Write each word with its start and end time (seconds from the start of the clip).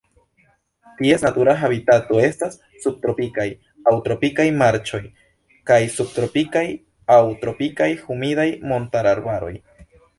Ties 1.01 1.25
natura 1.25 1.53
habitato 1.65 2.21
estas 2.29 2.57
subtropikaj 2.85 3.47
aŭ 3.91 3.95
tropikaj 4.09 4.47
marĉoj 4.63 5.03
kaj 5.73 5.81
subtropikaj 6.01 6.67
aŭ 7.19 7.23
tropikaj 7.45 7.95
humidaj 8.09 8.51
montararbaroj. 8.75 9.57